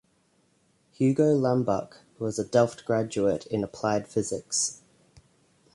[0.93, 4.81] Hugo Lambach was a Delft graduate in applied physics.